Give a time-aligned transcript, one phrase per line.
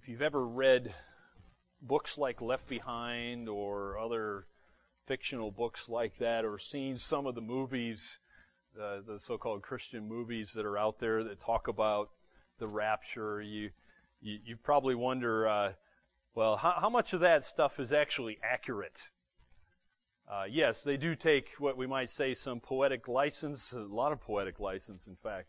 [0.00, 0.94] if you've ever read
[1.82, 4.46] books like Left Behind or other
[5.06, 8.18] fictional books like that, or seen some of the movies,
[8.80, 12.08] uh, the so-called Christian movies that are out there that talk about
[12.58, 13.70] the rapture, you
[14.22, 15.72] you, you probably wonder, uh,
[16.34, 19.10] well, how, how, much of that stuff is actually accurate?
[20.30, 24.20] Uh, yes, they do take what we might say some poetic license, a lot of
[24.20, 25.48] poetic license, in fact,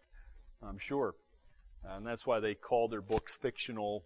[0.61, 1.15] I'm sure,
[1.85, 4.05] and that's why they call their books fictional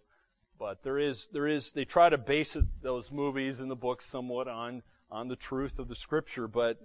[0.58, 4.06] but there is, there is, they try to base it, those movies and the books
[4.06, 6.78] somewhat on, on the truth of the scripture, but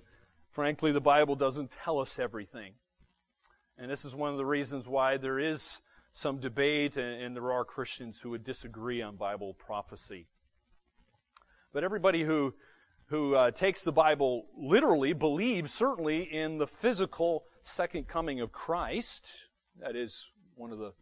[0.49, 2.73] frankly, the Bible doesn't tell us everything.
[3.77, 5.79] And this is one of the reasons why there is
[6.13, 10.27] some debate and, and there are Christians who would disagree on Bible prophecy.
[11.73, 12.53] But everybody who,
[13.05, 19.29] who uh, takes the Bible literally believes certainly in the physical second coming of Christ.
[19.79, 20.93] That is one of the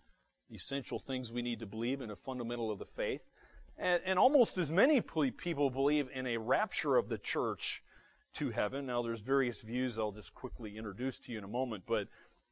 [0.52, 3.22] essential things we need to believe in a fundamental of the faith.
[3.78, 7.84] And, and almost as many people believe in a rapture of the church
[8.34, 8.86] to heaven.
[8.86, 12.08] Now, there's various views I'll just quickly introduce to you in a moment, but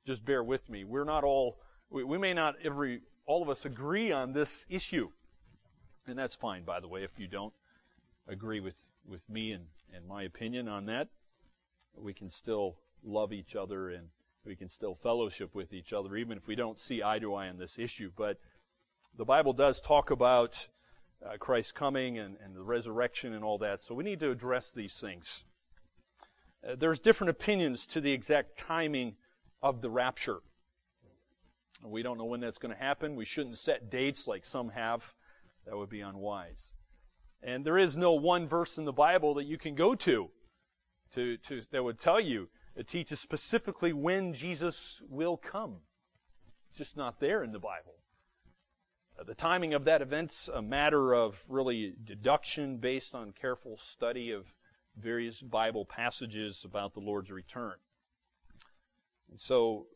[0.05, 0.83] just bear with me.
[0.83, 5.09] We're not all, we, we may not every, all of us agree on this issue.
[6.07, 7.53] And that's fine, by the way, if you don't
[8.27, 11.09] agree with, with me and, and my opinion on that.
[11.95, 14.07] We can still love each other and
[14.47, 17.49] we can still fellowship with each other, even if we don't see eye to eye
[17.49, 18.09] on this issue.
[18.15, 18.39] But
[19.17, 20.67] the Bible does talk about
[21.25, 24.71] uh, Christ's coming and, and the resurrection and all that, so we need to address
[24.71, 25.43] these things.
[26.67, 29.15] Uh, there's different opinions to the exact timing
[29.61, 30.39] of the rapture.
[31.83, 33.15] We don't know when that's going to happen.
[33.15, 35.13] We shouldn't set dates like some have.
[35.65, 36.73] That would be unwise.
[37.43, 40.29] And there is no one verse in the Bible that you can go to,
[41.11, 45.77] to, to that would tell you it teaches specifically when Jesus will come.
[46.69, 47.95] It's just not there in the Bible.
[49.19, 54.29] Uh, the timing of that event's a matter of really deduction based on careful study
[54.29, 54.53] of
[54.95, 57.73] various Bible passages about the Lord's return.
[59.31, 59.87] And so,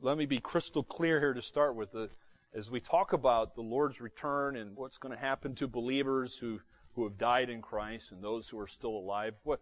[0.00, 1.90] let me be crystal clear here to start with.
[1.90, 2.10] The,
[2.54, 6.60] as we talk about the Lord's return and what's going to happen to believers who,
[6.94, 9.60] who have died in Christ and those who are still alive, what,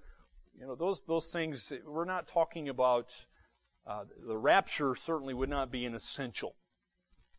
[0.58, 3.26] you know, those, those things, we're not talking about,
[3.86, 6.54] uh, the rapture certainly would not be an essential.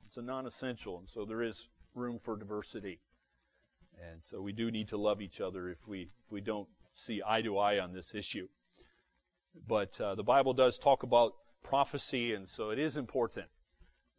[0.08, 3.00] It's a non essential, and so there is room for diversity.
[4.12, 7.22] And so we do need to love each other if we, if we don't see
[7.26, 8.48] eye to eye on this issue.
[9.68, 13.48] But uh, the Bible does talk about prophecy, and so it is important.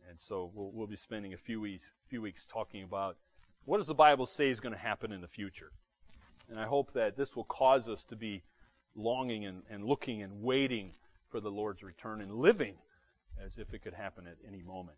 [0.08, 3.16] And so we'll, we'll be spending a few weeks, few weeks talking about
[3.64, 5.72] what does the Bible say is going to happen in the future.
[6.50, 8.44] And I hope that this will cause us to be
[8.94, 10.92] longing and, and looking and waiting
[11.28, 12.74] for the Lord's return and living
[13.44, 14.96] as if it could happen at any moment.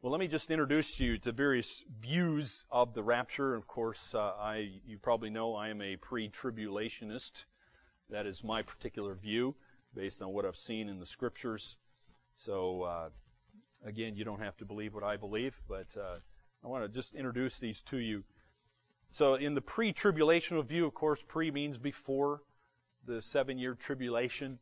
[0.00, 3.54] Well, let me just introduce you to various views of the rapture.
[3.54, 7.44] Of course, uh, I you probably know I am a pre-tribulationist.
[8.10, 9.54] That is my particular view
[9.94, 11.76] based on what I've seen in the scriptures.
[12.34, 13.08] So, uh,
[13.84, 16.16] again, you don't have to believe what I believe, but uh,
[16.64, 18.24] I want to just introduce these to you
[19.12, 22.40] so, in the pre tribulational view, of course, pre means before
[23.04, 24.58] the seven year tribulation,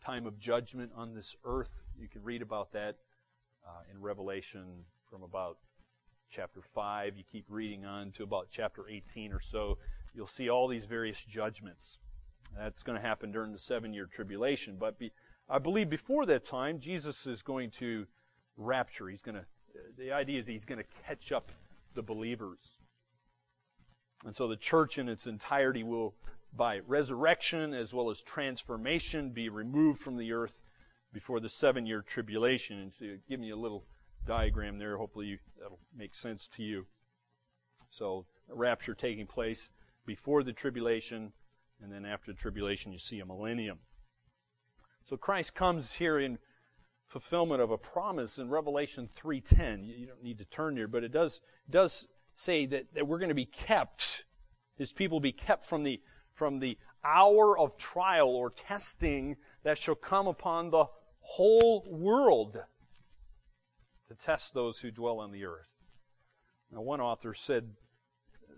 [0.00, 1.82] time of judgment on this earth.
[1.98, 2.94] You can read about that
[3.66, 5.58] uh, in Revelation from about
[6.30, 7.16] chapter 5.
[7.16, 9.78] You keep reading on to about chapter 18 or so.
[10.14, 11.98] You'll see all these various judgments.
[12.56, 14.76] That's going to happen during the seven year tribulation.
[14.78, 15.10] But be,
[15.48, 18.06] I believe before that time, Jesus is going to
[18.56, 19.08] rapture.
[19.08, 19.44] He's going to,
[19.98, 21.50] the idea is he's going to catch up
[21.94, 22.78] the believers.
[24.24, 26.14] And so the church in its entirety will,
[26.54, 30.60] by resurrection as well as transformation, be removed from the earth
[31.12, 32.78] before the seven year tribulation.
[32.78, 33.84] And to give me a little
[34.26, 36.86] diagram there, hopefully that'll make sense to you.
[37.90, 39.70] So, rapture taking place
[40.06, 41.32] before the tribulation,
[41.82, 43.78] and then after the tribulation, you see a millennium.
[45.04, 46.38] So Christ comes here in
[47.06, 49.84] fulfillment of a promise in Revelation 3:10.
[49.84, 53.28] You don't need to turn there, but it does does say that, that we're going
[53.28, 54.24] to be kept,
[54.76, 56.00] his people be kept from the,
[56.32, 60.86] from the hour of trial or testing that shall come upon the
[61.20, 62.58] whole world
[64.08, 65.68] to test those who dwell on the earth.
[66.70, 67.74] Now, one author said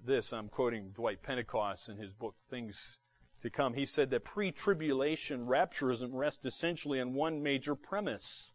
[0.05, 2.99] this, I'm quoting Dwight Pentecost in his book, Things
[3.43, 3.75] to Come.
[3.75, 8.53] He said that pre tribulation rapturism rests essentially on one major premise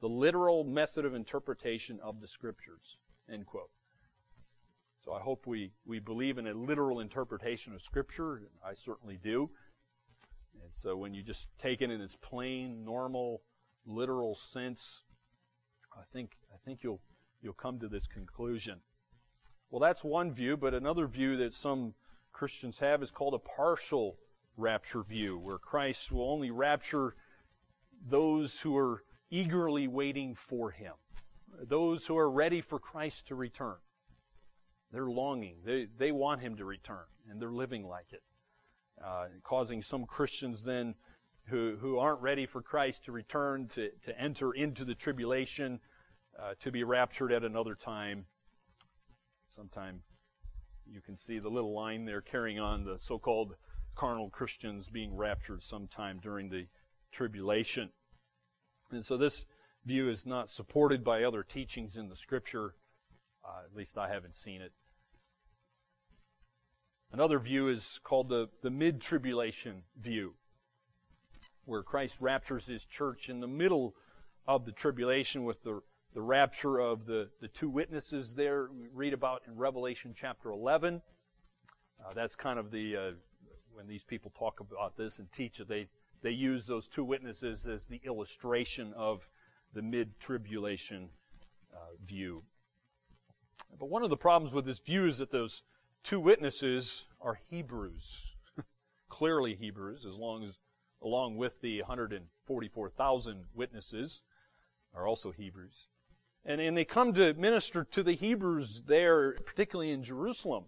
[0.00, 2.96] the literal method of interpretation of the scriptures.
[3.30, 3.70] End quote.
[5.04, 8.42] So I hope we, we believe in a literal interpretation of Scripture.
[8.64, 9.50] I certainly do.
[10.62, 13.42] And so when you just take it in its plain, normal,
[13.84, 15.02] literal sense,
[15.92, 17.00] I think I think you'll
[17.42, 18.80] you'll come to this conclusion.
[19.70, 21.94] Well, that's one view, but another view that some
[22.32, 24.18] Christians have is called a partial
[24.56, 27.16] rapture view, where Christ will only rapture
[28.06, 30.92] those who are eagerly waiting for him,
[31.60, 33.76] those who are ready for Christ to return.
[34.92, 38.22] They're longing, they, they want him to return, and they're living like it,
[39.02, 40.94] uh, causing some Christians then
[41.46, 45.80] who, who aren't ready for Christ to return to, to enter into the tribulation,
[46.38, 48.26] uh, to be raptured at another time.
[49.54, 50.02] Sometime
[50.86, 53.56] you can see the little line there carrying on the so called
[53.94, 56.66] carnal Christians being raptured sometime during the
[57.10, 57.90] tribulation.
[58.90, 59.44] And so this
[59.84, 62.74] view is not supported by other teachings in the scripture.
[63.44, 64.72] Uh, at least I haven't seen it.
[67.12, 70.32] Another view is called the, the mid tribulation view,
[71.66, 73.94] where Christ raptures his church in the middle
[74.46, 75.82] of the tribulation with the,
[76.14, 81.02] the rapture of the, the two witnesses there we read about in Revelation chapter 11.
[82.02, 83.10] Uh, that's kind of the, uh,
[83.74, 85.88] when these people talk about this and teach it, they,
[86.22, 89.28] they use those two witnesses as the illustration of
[89.74, 91.10] the mid tribulation
[91.74, 92.42] uh, view.
[93.78, 95.62] But one of the problems with this view is that those
[96.02, 98.36] two witnesses are Hebrews,
[99.08, 100.58] clearly Hebrews, as long as
[101.02, 104.22] along with the 144,000 witnesses
[104.94, 105.88] are also Hebrews.
[106.44, 110.64] And, and they come to minister to the Hebrews there, particularly in Jerusalem.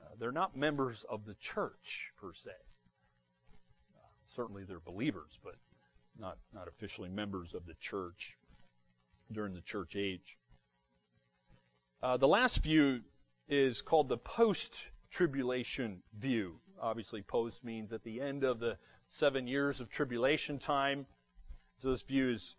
[0.00, 2.50] Uh, they're not members of the church, per se.
[3.94, 5.54] Uh, certainly they're believers, but
[6.18, 8.38] not, not officially members of the church
[9.30, 10.38] during the church age.
[12.02, 13.00] Uh, the last view
[13.48, 16.56] is called the post tribulation view.
[16.80, 18.76] Obviously, post means at the end of the
[19.08, 21.06] seven years of tribulation time.
[21.76, 22.56] So this view is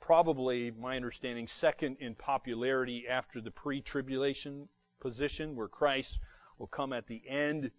[0.00, 4.68] probably, my understanding, second in popularity after the pre tribulation
[5.00, 6.18] position, where Christ
[6.58, 7.70] will come at the end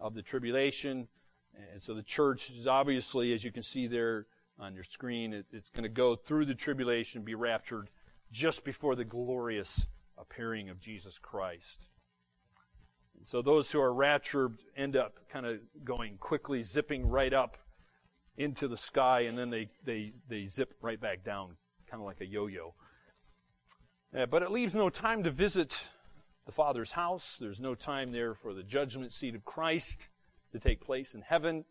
[0.00, 1.08] of the tribulation.
[1.72, 4.26] And so the church is obviously, as you can see there
[4.58, 7.90] on your screen, it's going to go through the tribulation, be raptured
[8.30, 9.86] just before the glorious
[10.32, 11.88] appearing of Jesus Christ.
[13.16, 17.58] And so those who are raptured end up kind of going quickly, zipping right up
[18.36, 21.56] into the sky, and then they, they, they zip right back down,
[21.90, 22.74] kind of like a yo yo.
[24.16, 25.84] Uh, but it leaves no time to visit
[26.46, 27.36] the Father's house.
[27.38, 30.08] There's no time there for the judgment seat of Christ
[30.52, 31.64] to take place in heaven.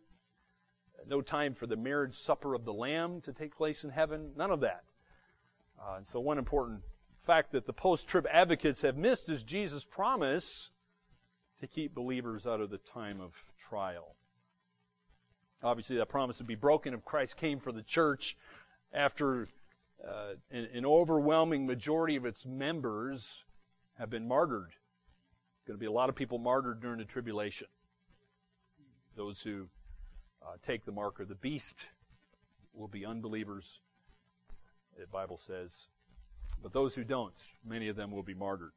[1.08, 4.34] No time for the marriage supper of the Lamb to take place in heaven.
[4.38, 4.84] None of that.
[5.80, 6.82] Uh, and so, one important
[7.22, 10.72] fact that the post trib advocates have missed is Jesus' promise
[11.60, 14.16] to keep believers out of the time of trial.
[15.64, 18.36] Obviously, that promise would be broken if Christ came for the church
[18.92, 19.48] after
[20.04, 23.44] uh, an, an, overwhelming majority of its members
[24.00, 24.72] have been martyred.
[25.68, 27.68] Going to be a lot of people martyred during the tribulation.
[29.16, 29.68] Those who
[30.42, 31.86] uh, take the mark of the beast
[32.74, 33.80] will be unbelievers,
[34.98, 35.88] the Bible says.
[36.62, 37.34] But those who don't,
[37.66, 38.72] many of them will be martyred.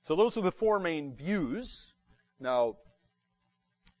[0.00, 1.94] So those are the four main views.
[2.40, 2.76] Now,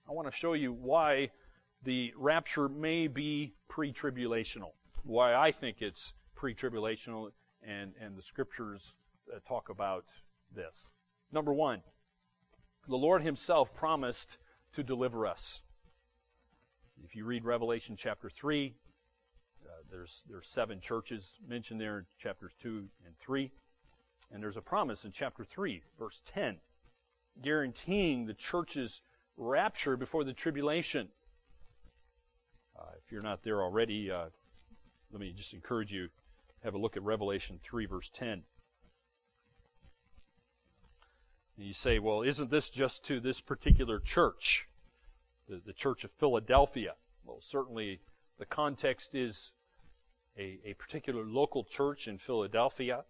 [0.08, 1.30] I want to show you why
[1.82, 4.72] the rapture may be pre-tribulational.
[5.02, 7.30] Why I think it's pre-tribulational
[7.62, 8.94] and, and the scriptures
[9.34, 10.04] uh, talk about
[10.54, 10.92] this.
[11.32, 11.82] Number one,
[12.88, 14.38] the Lord himself promised
[14.72, 15.62] to deliver us.
[17.04, 18.85] If you read Revelation chapter 3, uh,
[19.96, 23.50] there's, there's seven churches mentioned there in chapters 2 and 3.
[24.30, 26.56] And there's a promise in chapter 3, verse 10,
[27.42, 29.02] guaranteeing the church's
[29.36, 31.08] rapture before the tribulation.
[32.78, 34.26] Uh, if you're not there already, uh,
[35.12, 36.08] let me just encourage you
[36.62, 38.42] have a look at Revelation 3, verse 10.
[41.56, 44.68] And you say, well, isn't this just to this particular church,
[45.48, 46.94] the, the church of Philadelphia?
[47.24, 48.00] Well, certainly
[48.38, 49.52] the context is
[50.38, 53.04] a, a particular local church in Philadelphia.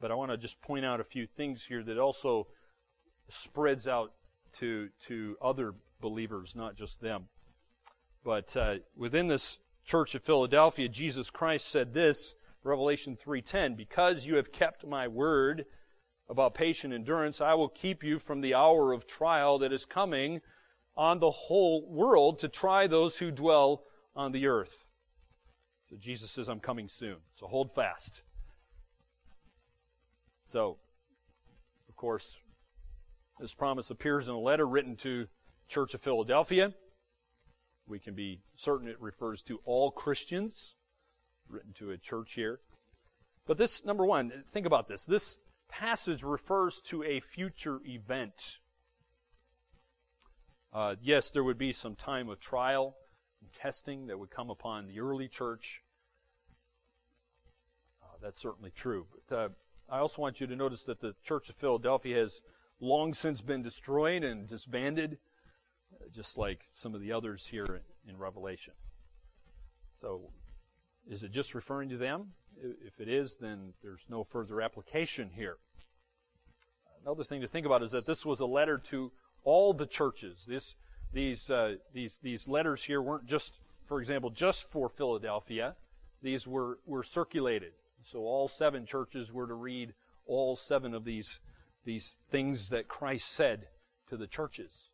[0.00, 2.46] But I want to just point out a few things here that also
[3.28, 4.12] spreads out
[4.54, 7.28] to, to other believers, not just them.
[8.24, 14.36] But uh, within this church of Philadelphia, Jesus Christ said this, Revelation 3:10, "Because you
[14.36, 15.64] have kept my word
[16.28, 20.42] about patient endurance, I will keep you from the hour of trial that is coming
[20.96, 24.87] on the whole world to try those who dwell on the earth."
[25.90, 27.16] So Jesus says, I'm coming soon.
[27.34, 28.22] So hold fast.
[30.44, 30.78] So,
[31.88, 32.40] of course,
[33.38, 35.26] this promise appears in a letter written to
[35.68, 36.74] Church of Philadelphia.
[37.86, 40.74] We can be certain it refers to all Christians,
[41.48, 42.60] written to a church here.
[43.46, 45.04] But this, number one, think about this.
[45.04, 45.36] This
[45.68, 48.58] passage refers to a future event.
[50.72, 52.96] Uh, yes, there would be some time of trial
[53.40, 55.82] and testing that would come upon the early church.
[58.02, 59.06] Uh, that's certainly true.
[59.28, 59.48] But uh,
[59.88, 62.40] I also want you to notice that the Church of Philadelphia has
[62.80, 65.18] long since been destroyed and disbanded,
[65.94, 68.74] uh, just like some of the others here in Revelation.
[69.96, 70.30] So,
[71.08, 72.32] is it just referring to them?
[72.84, 75.56] If it is, then there's no further application here.
[77.02, 79.10] Another thing to think about is that this was a letter to
[79.44, 80.44] all the churches.
[80.46, 80.74] This,
[81.12, 85.74] these, uh, these, these letters here weren't just, for example, just for Philadelphia.
[86.22, 87.72] These were, were circulated.
[88.02, 89.94] So all seven churches were to read
[90.26, 91.40] all seven of these,
[91.84, 93.66] these things that Christ said
[94.08, 94.90] to the churches.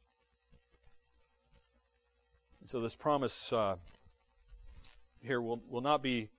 [2.61, 3.77] And so this promise uh,
[5.21, 6.31] here will, will not be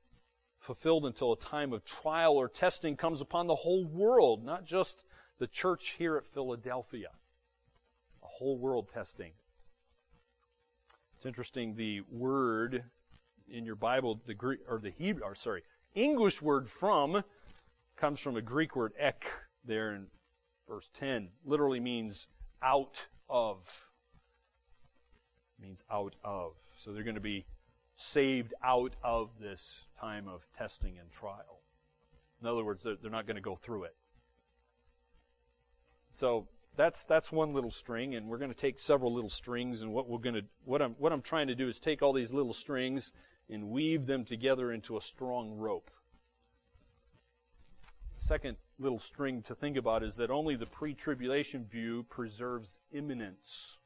[0.60, 5.04] fulfilled until a time of trial or testing comes upon the whole world, not just
[5.38, 7.10] the church here at Philadelphia.
[8.24, 9.34] A whole world testing.
[11.26, 12.84] It's interesting the word
[13.50, 15.64] in your Bible, the Greek or the Hebrew or sorry,
[15.96, 17.24] English word from
[17.96, 19.26] comes from a Greek word ek
[19.64, 20.06] there in
[20.70, 21.30] verse 10.
[21.44, 22.28] Literally means
[22.62, 23.88] out of.
[25.60, 26.52] Means out of.
[26.78, 27.48] So they're going to be
[27.96, 31.64] saved out of this time of testing and trial.
[32.40, 33.96] In other words, they're, they're not going to go through it.
[36.12, 39.82] So that's that's one little string, and we're going to take several little strings.
[39.82, 42.14] And what we're going to what I'm what I'm trying to do is take all
[42.14, 43.12] these little strings
[43.50, 45.92] and weave them together into a strong rope.
[48.18, 53.78] Second little string to think about is that only the pre-tribulation view preserves imminence.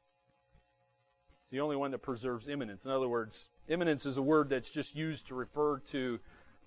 [1.42, 2.84] It's the only one that preserves imminence.
[2.84, 6.18] In other words, imminence is a word that's just used to refer to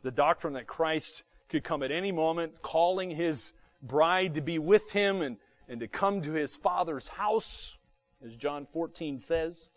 [0.03, 4.91] the doctrine that Christ could come at any moment, calling his bride to be with
[4.91, 7.77] him and, and to come to his father's house,
[8.23, 9.69] as John 14 says.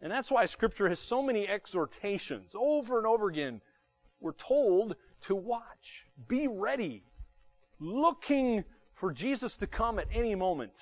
[0.00, 2.54] And that's why Scripture has so many exhortations.
[2.54, 3.60] Over and over again,
[4.20, 7.04] we're told to watch, be ready,
[7.78, 10.72] looking for Jesus to come at any moment.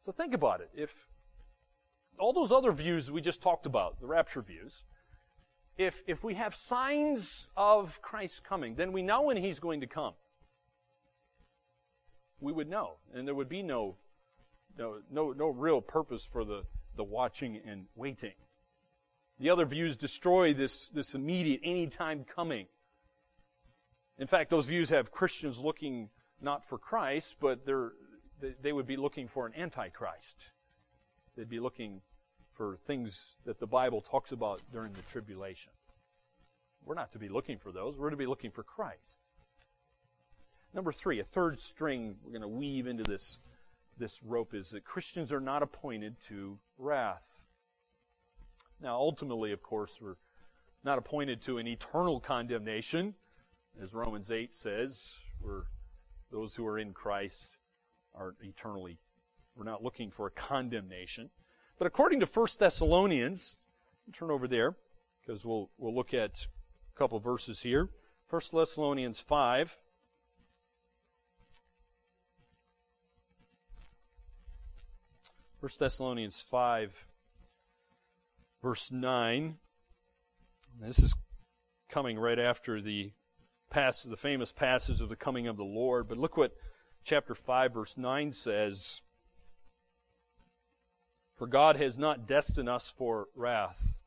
[0.00, 0.70] So think about it.
[0.74, 1.06] If
[2.18, 4.84] all those other views we just talked about, the rapture views,
[5.76, 9.86] if, if we have signs of Christ coming, then we know when he's going to
[9.86, 10.14] come.
[12.40, 13.96] We would know, and there would be no,
[14.78, 16.62] no, no, no real purpose for the,
[16.96, 18.34] the watching and waiting.
[19.38, 22.66] The other views destroy this, this immediate, anytime coming.
[24.18, 27.92] In fact, those views have Christians looking not for Christ, but they're,
[28.40, 30.50] they, they would be looking for an antichrist.
[31.36, 32.02] They'd be looking
[32.52, 35.72] for things that the Bible talks about during the tribulation.
[36.84, 37.96] We're not to be looking for those.
[37.96, 39.20] We're to be looking for Christ.
[40.72, 43.38] Number three, a third string we're going to weave into this,
[43.98, 47.44] this rope is that Christians are not appointed to wrath.
[48.80, 50.16] Now, ultimately, of course, we're
[50.84, 53.14] not appointed to an eternal condemnation.
[53.82, 55.64] As Romans 8 says, we're,
[56.30, 57.56] those who are in Christ
[58.14, 58.98] are eternally,
[59.56, 61.30] we're not looking for a condemnation.
[61.78, 63.56] But according to 1 Thessalonians,
[64.12, 64.76] turn over there
[65.20, 66.46] because we'll, we'll look at
[66.94, 67.88] a couple verses here.
[68.28, 69.80] 1 Thessalonians 5.
[75.60, 77.06] First Thessalonians 5,
[78.62, 79.58] verse 9.
[80.80, 81.14] This is
[81.90, 83.12] coming right after the
[83.68, 86.08] pass, the famous passage of the coming of the Lord.
[86.08, 86.56] But look what
[87.04, 89.02] chapter 5, verse 9 says.
[91.36, 93.98] For God has not destined us for wrath,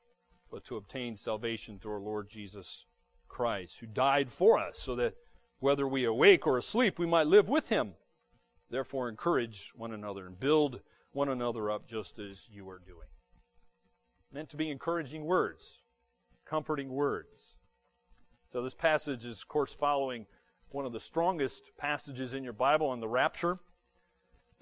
[0.49, 2.87] but to obtain salvation through our Lord Jesus
[3.27, 5.13] Christ, who died for us, so that
[5.59, 7.93] whether we awake or asleep, we might live with him.
[8.71, 10.81] Therefore, encourage one another and build
[11.13, 13.07] one another up just as you are doing.
[14.31, 15.81] Meant to be encouraging words,
[16.45, 17.55] comforting words.
[18.51, 20.25] So, this passage is, of course, following
[20.69, 23.59] one of the strongest passages in your Bible on the rapture.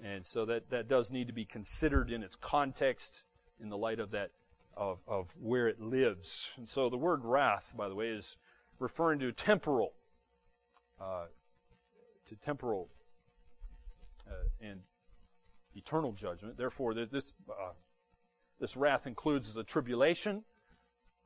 [0.02, 3.24] And so that, that does need to be considered in its context
[3.60, 4.30] in the light of that
[4.76, 6.52] of, of where it lives.
[6.56, 8.36] And so the word wrath, by the way, is
[8.78, 9.92] referring to temporal,
[11.00, 11.26] uh,
[12.26, 12.88] to temporal
[14.26, 14.80] uh, and
[15.74, 16.56] eternal judgment.
[16.56, 17.72] Therefore, this uh,
[18.62, 20.44] this wrath includes the tribulation,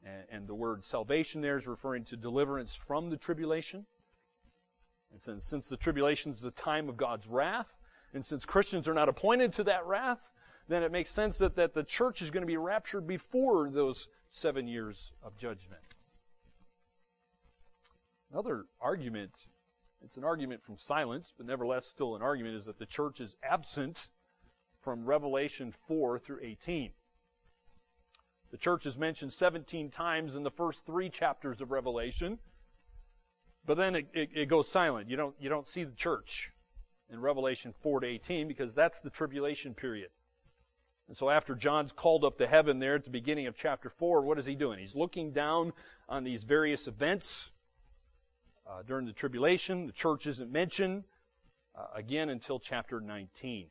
[0.03, 3.85] and, and, the word salvation there is referring to deliverance from the tribulation.
[5.13, 7.77] And since, since the tribulation is the time of God's wrath,
[8.15, 10.33] and since Christians are not appointed to that wrath,
[10.67, 14.09] then it makes sense that, that the church is going to be raptured before those
[14.31, 15.83] seven years of judgment.
[18.33, 19.33] Another argument,
[20.03, 23.37] it's an argument from silence, but nevertheless still an argument, is that the church is
[23.43, 24.09] absent
[24.87, 26.93] from Revelation 4 through 18.
[28.53, 32.39] The church is mentioned 17 times in the first three chapters of Revelation,
[33.65, 35.11] but then it, it, it, goes silent.
[35.11, 36.53] You don't, you don't see the church
[37.11, 40.11] in Revelation 4 to 18 because that's the tribulation period.
[41.09, 44.23] And so after John's called up to heaven there at the beginning of chapter 4,
[44.23, 44.79] what is he doing?
[44.79, 45.73] He's looking down
[46.09, 47.51] on these various events
[48.65, 49.89] uh, during the tribulation.
[49.89, 51.03] The church isn't mentioned
[51.77, 53.67] uh, again until chapter 19.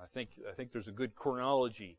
[0.00, 1.98] I think, I think there's a good chronology.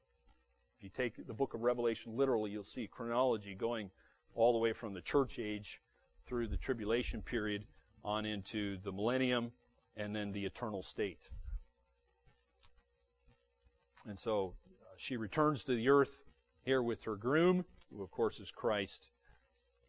[0.78, 3.92] If you take the book of Revelation literally, you'll see chronology going
[4.36, 5.82] all the way from the church age
[6.26, 7.66] through the tribulation period
[8.04, 9.52] on into the millennium
[9.98, 11.30] and then the eternal state.
[14.08, 16.24] And so uh, she returns to the earth
[16.64, 19.10] here with her groom, who of course is Christ.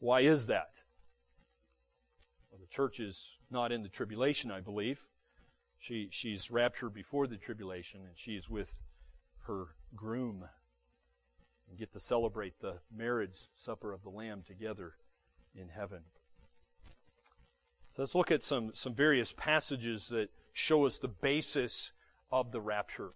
[0.00, 0.70] Why is that?
[2.50, 5.06] Well, the church is not in the tribulation, I believe.
[5.80, 8.78] She, she's raptured before the tribulation, and she's with
[9.46, 10.44] her groom
[11.68, 14.92] and get to celebrate the marriage supper of the Lamb together
[15.54, 16.00] in heaven.
[17.92, 21.92] So let's look at some, some various passages that show us the basis
[22.30, 23.12] of the rapture.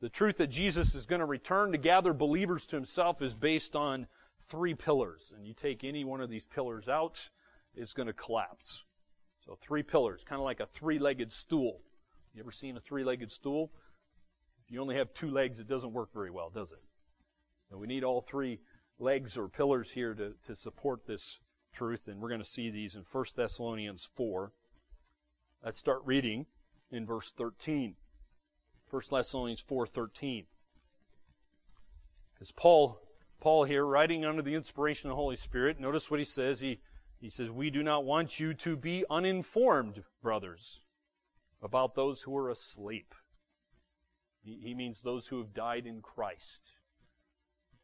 [0.00, 3.76] The truth that Jesus is going to return to gather believers to himself is based
[3.76, 4.08] on
[4.40, 5.32] three pillars.
[5.34, 7.30] And you take any one of these pillars out,
[7.76, 8.84] it's going to collapse.
[9.46, 11.80] So three pillars, kind of like a three-legged stool.
[12.34, 13.70] You ever seen a three-legged stool?
[14.64, 16.82] If you only have two legs, it doesn't work very well, does it?
[17.70, 18.60] And we need all three
[18.98, 21.40] legs or pillars here to, to support this
[21.72, 24.52] truth, and we're going to see these in 1 Thessalonians 4.
[25.62, 26.46] Let's start reading
[26.90, 27.96] in verse 13.
[28.90, 30.46] 1 Thessalonians 4:13.
[32.32, 33.00] Because Paul
[33.40, 36.60] Paul here writing under the inspiration of the Holy Spirit, notice what he says.
[36.60, 36.80] He
[37.24, 40.82] he says, We do not want you to be uninformed, brothers,
[41.62, 43.14] about those who are asleep.
[44.42, 46.76] He means those who have died in Christ.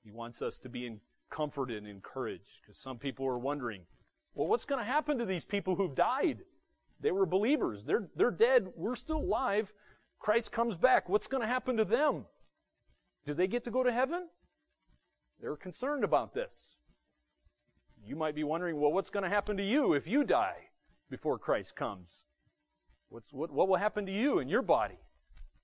[0.05, 0.95] He wants us to be
[1.31, 3.87] comforted and encouraged because some people are wondering,
[4.35, 6.41] well, what's going to happen to these people who've died?
[7.01, 7.85] They were believers.
[7.85, 8.69] They're, they're dead.
[8.77, 9.73] We're still alive.
[10.19, 11.09] Christ comes back.
[11.09, 12.27] What's going to happen to them?
[13.25, 14.29] Do they get to go to heaven?
[15.41, 16.77] They're concerned about this.
[18.05, 20.69] You might be wondering, well, what's going to happen to you if you die
[21.11, 22.25] before Christ comes?
[23.09, 24.99] What's, what, what will happen to you and your body?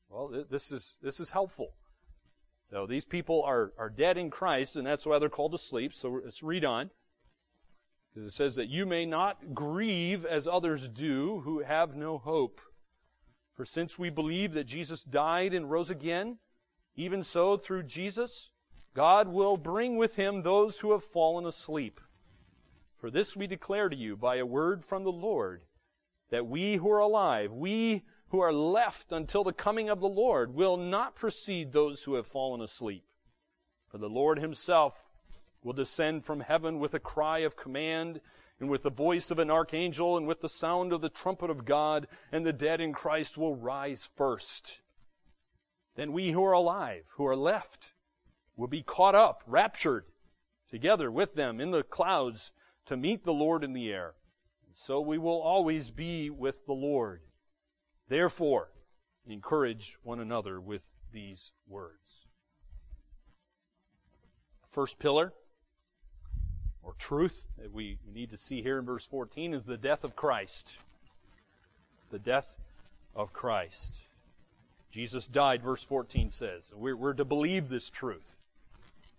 [0.08, 1.74] Well, this is, this is helpful.
[2.62, 5.94] So these people are, are dead in Christ, and that's why they're called to sleep.
[5.94, 6.90] So let's read on.
[8.12, 12.60] Because it says that you may not grieve as others do who have no hope.
[13.54, 16.38] For since we believe that Jesus died and rose again,
[16.96, 18.50] even so through Jesus,
[18.94, 22.00] God will bring with him those who have fallen asleep.
[23.06, 25.62] For this we declare to you by a word from the Lord,
[26.30, 30.56] that we who are alive, we who are left until the coming of the Lord,
[30.56, 33.04] will not precede those who have fallen asleep.
[33.86, 35.04] For the Lord himself
[35.62, 38.20] will descend from heaven with a cry of command,
[38.58, 41.64] and with the voice of an archangel, and with the sound of the trumpet of
[41.64, 44.80] God, and the dead in Christ will rise first.
[45.94, 47.92] Then we who are alive, who are left,
[48.56, 50.06] will be caught up, raptured,
[50.68, 52.50] together with them in the clouds
[52.86, 54.14] to meet the Lord in the air.
[54.72, 57.20] So we will always be with the Lord.
[58.08, 58.68] Therefore,
[59.26, 62.26] encourage one another with these words.
[64.70, 65.32] First pillar,
[66.82, 70.14] or truth, that we need to see here in verse 14 is the death of
[70.14, 70.78] Christ.
[72.10, 72.56] The death
[73.14, 73.98] of Christ.
[74.92, 76.72] Jesus died, verse 14 says.
[76.76, 78.38] We're, we're to believe this truth.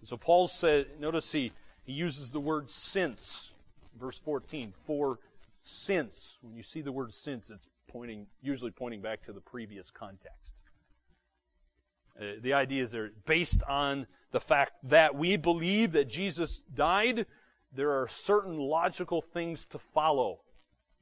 [0.03, 1.51] So Paul said, notice he,
[1.83, 3.53] he uses the word since
[3.97, 5.19] verse 14, for
[5.63, 6.39] since.
[6.41, 10.53] When you see the word since, it's pointing, usually pointing back to the previous context.
[12.19, 17.25] Uh, the idea is there, based on the fact that we believe that Jesus died,
[17.71, 20.41] there are certain logical things to follow.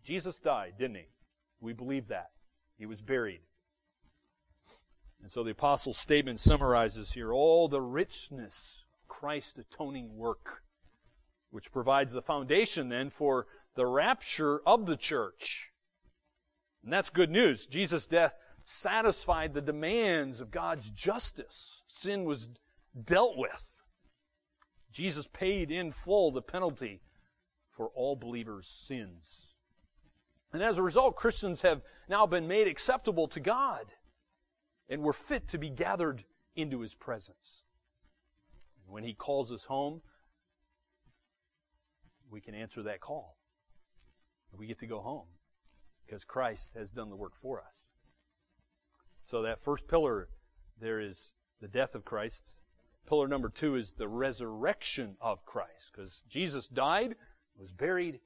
[0.03, 1.07] Jesus died, didn't he?
[1.61, 2.31] We believe that.
[2.77, 3.41] He was buried.
[5.21, 10.63] And so the apostle's statement summarizes here all the richness Christ's atoning work
[11.55, 15.71] which provides the foundation then for the rapture of the church.
[16.83, 17.65] And that's good news.
[17.65, 21.81] Jesus' death satisfied the demands of God's justice.
[21.87, 22.49] Sin was
[23.05, 23.81] dealt with.
[24.91, 27.01] Jesus paid in full the penalty
[27.71, 29.53] for all believers' sins.
[30.51, 33.85] And as a result, Christians have now been made acceptable to God
[34.89, 36.25] and we're fit to be gathered
[36.57, 37.63] into His presence.
[38.87, 40.01] When He calls us home,
[42.29, 43.37] we can answer that call.
[44.57, 45.27] We get to go home
[46.05, 47.87] because Christ has done the work for us.
[49.23, 50.29] So that first pillar
[50.79, 52.53] there is the death of Christ.
[53.07, 57.15] Pillar number two is the resurrection of Christ because Jesus died,
[57.57, 58.19] was buried,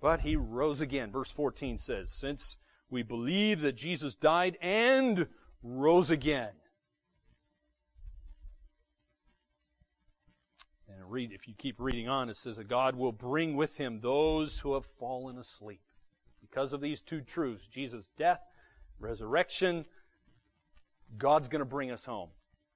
[0.00, 1.10] but he rose again.
[1.10, 2.56] Verse 14 says, Since
[2.90, 5.28] we believe that Jesus died and
[5.62, 6.52] rose again.
[11.08, 14.58] Read, if you keep reading on, it says that God will bring with him those
[14.58, 15.80] who have fallen asleep.
[16.40, 18.40] Because of these two truths, Jesus' death,
[19.00, 19.86] resurrection,
[21.16, 22.30] God's going to bring us home.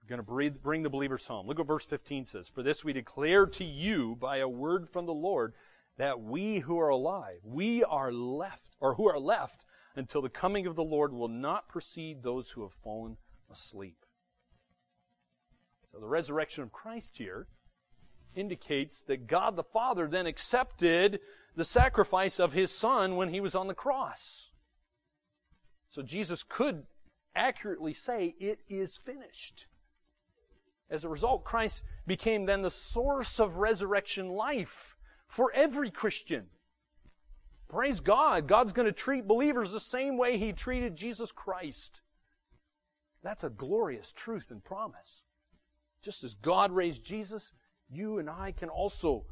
[0.08, 1.46] Going to bring the believers home.
[1.46, 2.48] Look what verse 15 says.
[2.48, 5.54] For this we declare to you by a word from the Lord
[5.96, 9.64] that we who are alive, we are left, or who are left
[9.94, 13.16] until the coming of the Lord will not precede those who have fallen
[13.50, 14.04] asleep.
[15.90, 17.46] So the resurrection of Christ here
[18.34, 21.20] indicates that God the Father then accepted
[21.54, 24.50] the sacrifice of his Son when he was on the cross.
[25.88, 26.84] So Jesus could
[27.34, 29.66] accurately say, It is finished.
[30.88, 36.46] As a result, Christ became then the source of resurrection life for every Christian.
[37.68, 38.46] Praise God.
[38.46, 42.02] God's going to treat believers the same way He treated Jesus Christ.
[43.22, 45.22] That's a glorious truth and promise.
[46.02, 47.52] Just as God raised Jesus,
[47.92, 49.24] you and I can also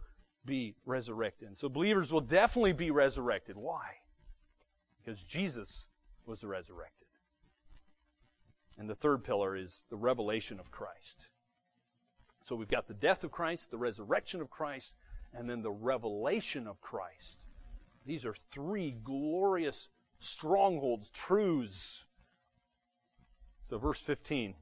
[0.45, 1.49] be resurrected.
[1.49, 3.57] And So believers will definitely be resurrected.
[3.57, 3.97] Why?
[5.03, 5.89] Because Jesus
[6.27, 7.09] was resurrected.
[8.79, 11.29] And the third pillar is the revelation of Christ.
[12.45, 14.95] So we've got the death of Christ, the resurrection of Christ,
[15.35, 17.41] and then the revelation of Christ.
[18.07, 22.07] These are three glorious strongholds, truths.
[23.63, 24.55] So, verse 15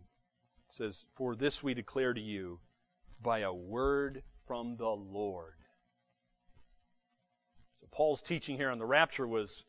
[0.71, 2.61] says, For this we declare to you
[3.23, 5.55] by a word from the Lord.
[7.81, 9.65] So, Paul's teaching here on the rapture was,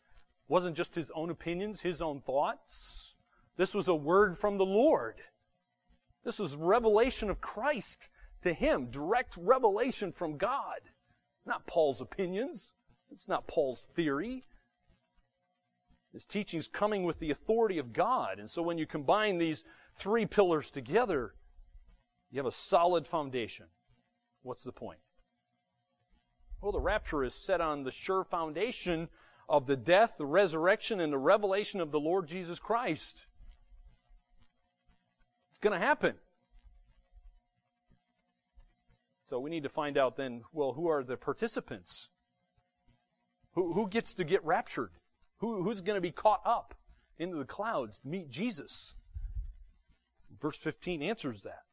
[0.48, 3.16] wasn't just his own opinions, his own thoughts.
[3.58, 5.16] This was a word from the Lord.
[6.24, 8.10] This was revelation of Christ
[8.42, 10.80] to him, direct revelation from God.
[11.46, 12.74] Not Paul's opinions.
[13.12, 14.44] It's not Paul's theory.
[16.14, 18.40] His teaching is coming with the authority of God.
[18.40, 19.64] And so when you combine these
[19.96, 21.34] three pillars together,
[22.32, 23.66] you have a solid foundation.
[24.44, 25.00] What's the point?
[26.62, 29.10] Well, the rapture is set on the sure foundation
[29.48, 33.26] of the death, the resurrection, and the revelation of the Lord Jesus Christ.
[35.50, 36.16] It's going to happen.
[39.24, 42.10] So we need to find out then, well, who are the participants?
[43.54, 44.92] Who, who gets to get raptured?
[45.38, 46.76] Who, who's going to be caught up
[47.18, 48.96] into the clouds to meet Jesus?
[50.40, 51.64] Verse 15 answers that.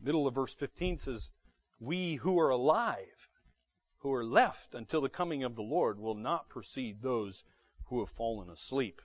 [0.00, 1.30] Middle of verse 15 says,
[1.80, 3.28] We who are alive,
[3.98, 7.44] who are left until the coming of the Lord, will not precede those
[7.86, 9.00] who have fallen asleep.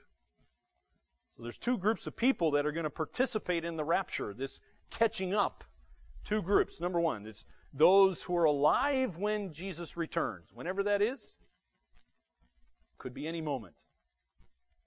[1.36, 4.60] So there's two groups of people that are going to participate in the rapture, this
[4.90, 5.64] catching up.
[6.24, 6.80] Two groups.
[6.80, 10.50] Number one, it's those who are alive when Jesus returns.
[10.54, 11.36] Whenever that is,
[12.98, 13.74] could be any moment.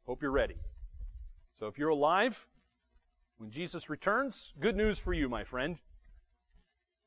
[0.07, 0.59] Hope you're ready.
[1.55, 2.47] So if you're alive
[3.39, 5.79] when Jesus returns, good news for you, my friend.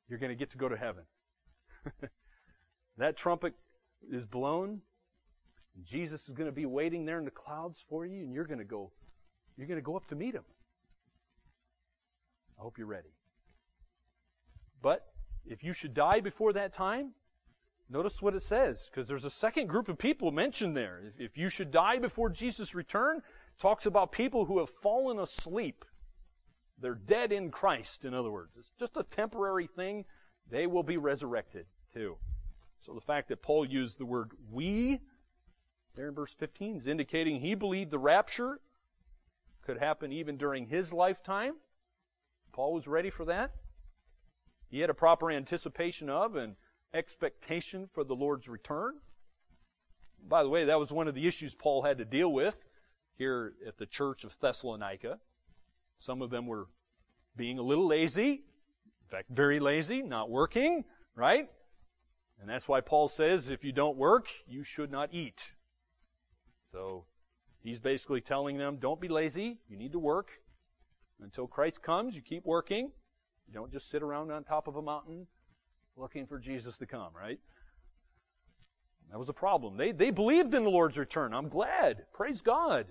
[0.09, 1.03] You're going to get to go to heaven.
[2.97, 3.53] that trumpet
[4.09, 4.81] is blown.
[5.83, 8.59] Jesus is going to be waiting there in the clouds for you, and you're going
[8.59, 8.91] to go
[9.57, 10.43] you're going to go up to meet him.
[12.59, 13.09] I hope you're ready.
[14.81, 15.07] But
[15.45, 17.13] if you should die before that time,
[17.89, 21.01] notice what it says, because there's a second group of people mentioned there.
[21.03, 23.21] If, if you should die before Jesus' return,
[23.57, 25.83] talks about people who have fallen asleep.
[26.79, 28.55] They're dead in Christ, in other words.
[28.57, 30.05] It's just a temporary thing.
[30.49, 32.17] They will be resurrected too.
[32.81, 34.99] So the fact that Paul used the word we
[35.97, 38.59] there in verse 15 is indicating he believed the rapture
[39.63, 41.55] could happen even during his lifetime.
[42.53, 43.51] Paul was ready for that.
[44.69, 46.55] He had a proper anticipation of and
[46.93, 48.99] expectation for the Lord's return.
[50.27, 52.63] By the way, that was one of the issues Paul had to deal with
[53.17, 55.19] here at the church of Thessalonica.
[55.99, 56.67] Some of them were
[57.35, 60.83] being a little lazy, in fact, very lazy, not working,
[61.15, 61.49] right?
[62.39, 65.53] And that's why Paul says if you don't work, you should not eat.
[66.71, 67.05] So
[67.67, 69.57] He's basically telling them, don't be lazy.
[69.67, 70.39] You need to work.
[71.21, 72.91] Until Christ comes, you keep working.
[73.45, 75.27] You don't just sit around on top of a mountain
[75.97, 77.39] looking for Jesus to come, right?
[79.11, 79.75] That was a problem.
[79.75, 81.33] They, they believed in the Lord's return.
[81.33, 82.05] I'm glad.
[82.13, 82.85] Praise God.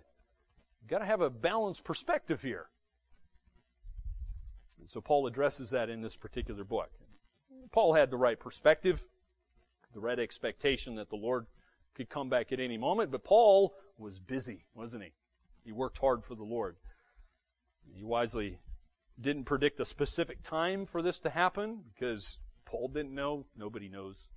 [0.82, 2.66] You've got to have a balanced perspective here.
[4.80, 6.90] And so Paul addresses that in this particular book.
[7.72, 9.08] Paul had the right perspective.
[9.92, 11.46] the right expectation that the Lord
[11.94, 13.10] could come back at any moment.
[13.10, 15.12] But Paul was busy, wasn't he?
[15.64, 16.76] He worked hard for the Lord.
[17.94, 18.58] He wisely
[19.18, 23.46] didn't predict a specific time for this to happen because Paul didn't know.
[23.56, 24.28] Nobody knows.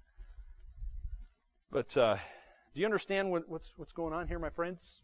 [1.72, 2.16] But uh,
[2.74, 5.02] do you understand what, what's, what's going on here, my friends?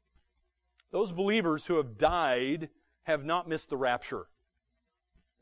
[0.91, 2.69] Those believers who have died
[3.03, 4.27] have not missed the rapture.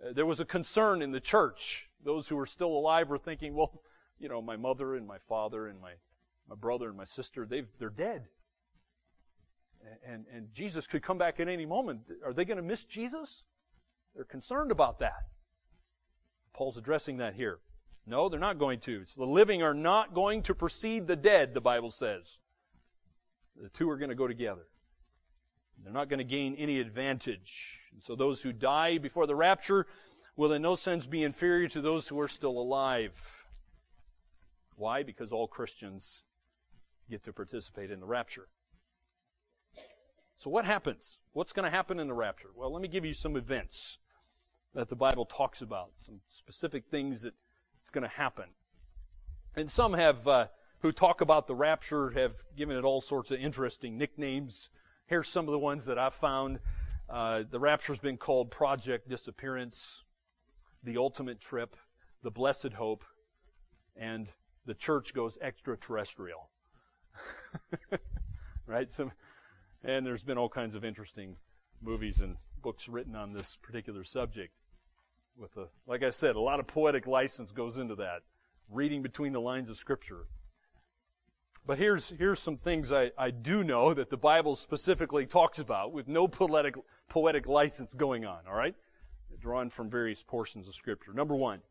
[0.04, 1.90] Uh, there was a concern in the church.
[2.04, 3.82] Those who were still alive were thinking, well,
[4.20, 5.94] you know, my mother and my father and my,
[6.48, 8.28] my brother and my sister, they've, they're dead.
[10.08, 12.02] And, and Jesus could come back at any moment.
[12.26, 13.44] Are they going to miss Jesus?
[14.16, 15.28] They're concerned about that.
[16.54, 17.60] Paul's addressing that here.
[18.06, 19.06] No, they're not going to.
[19.06, 22.40] So the living are not going to precede the dead, the Bible says.
[23.62, 24.68] The two are going to go together.
[25.82, 27.80] They're not going to gain any advantage.
[27.94, 29.88] And so those who die before the rapture
[30.36, 33.46] will in no sense be inferior to those who are still alive.
[34.76, 35.04] Why?
[35.04, 36.24] Because all Christians
[37.10, 38.48] get to participate in the rapture.
[40.38, 41.20] So what happens?
[41.34, 42.50] What's going to happen in the rapture?
[42.56, 44.00] Well, let me give you some events
[44.74, 47.34] that the Bible talks about, some specific things that
[47.82, 48.46] it's going to happen.
[49.56, 50.48] And some have, uh,
[50.80, 54.70] who talk about the rapture, have given it all sorts of interesting nicknames.
[55.06, 56.60] Here's some of the ones that I've found.
[57.10, 60.04] Uh, the rapture's been called Project Disappearance,
[60.84, 61.76] the Ultimate Trip,
[62.24, 63.04] the Blessed Hope,
[63.98, 64.30] and
[64.66, 66.50] the church goes extraterrestrial.
[68.66, 68.90] right?
[68.90, 69.12] So,
[69.84, 71.36] and there's been all kinds of interesting
[71.82, 74.54] movies and books written on this particular subject
[75.38, 78.22] with a, like I said, a lot of poetic license goes into that,
[78.70, 80.28] reading between the lines of Scripture.
[81.66, 85.94] But here's, here's some things I, I do know that the Bible specifically talks about
[85.94, 86.76] with no poetic,
[87.08, 88.76] poetic license going on, all right?
[89.40, 91.14] Drawn from various portions of Scripture.
[91.14, 91.62] Number one,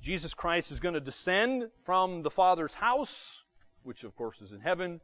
[0.00, 3.44] Jesus Christ is going to descend from the Father's house,
[3.84, 5.00] which of course is in heaven,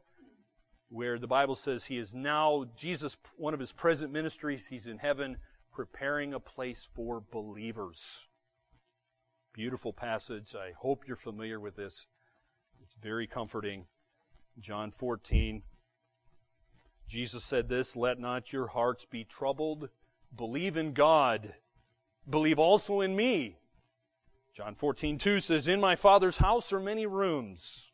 [0.89, 4.97] where the Bible says he is now, Jesus, one of his present ministries, he's in
[4.97, 5.37] heaven
[5.71, 8.27] preparing a place for believers.
[9.53, 10.53] Beautiful passage.
[10.53, 12.07] I hope you're familiar with this.
[12.83, 13.85] It's very comforting.
[14.59, 15.63] John 14.
[17.07, 19.89] Jesus said this, Let not your hearts be troubled.
[20.35, 21.53] Believe in God.
[22.29, 23.57] Believe also in me.
[24.53, 27.91] John 14, 2 says, In my Father's house are many rooms.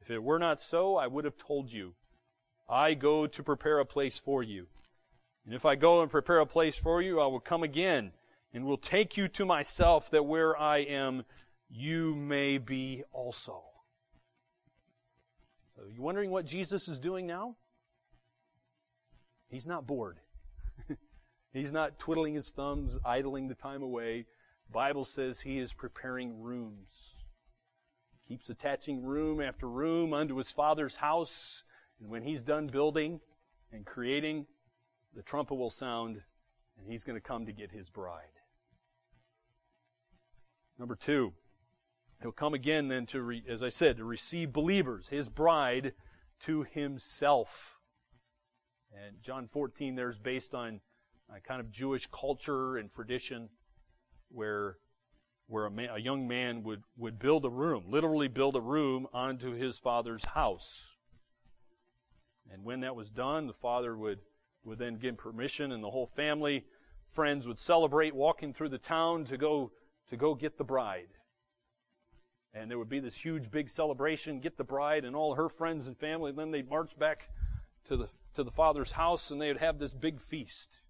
[0.00, 1.94] If it were not so, I would have told you.
[2.68, 4.68] I go to prepare a place for you.
[5.44, 8.12] And if I go and prepare a place for you, I will come again
[8.54, 11.24] and will take you to myself that where I am,
[11.68, 13.71] you may be also.
[15.78, 17.56] Are you wondering what Jesus is doing now?
[19.48, 20.18] He's not bored.
[21.52, 24.26] He's not twiddling his thumbs, idling the time away.
[24.70, 27.16] Bible says he is preparing rooms.
[28.26, 31.64] Keeps attaching room after room unto his father's house.
[32.00, 33.20] And when he's done building
[33.70, 34.46] and creating,
[35.14, 36.22] the trumpet will sound,
[36.78, 38.22] and he's going to come to get his bride.
[40.78, 41.34] Number two,
[42.22, 45.92] he'll come again then to, re, as I said, to receive believers, his bride,
[46.40, 47.80] to himself.
[48.92, 50.80] And John 14 there is based on
[51.34, 53.48] a kind of Jewish culture and tradition
[54.28, 54.76] where
[55.48, 59.06] where a, man, a, young man would, would build a room, literally build a room
[59.12, 60.96] onto his father's house.
[62.50, 64.20] And when that was done, the father would
[64.64, 66.64] would then give permission, and the whole family,
[67.08, 69.72] friends would celebrate walking through the town to go
[70.08, 71.08] to go get the bride.
[72.54, 75.86] And there would be this huge big celebration, get the bride and all her friends
[75.86, 77.30] and family, and then they'd march back
[77.86, 80.82] to the to the father's house and they would have this big feast.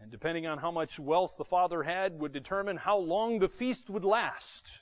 [0.00, 3.90] And depending on how much wealth the father had would determine how long the feast
[3.90, 4.80] would last.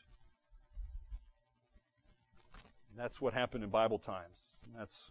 [2.91, 4.61] And that's what happened in Bible times.
[4.65, 5.11] And that's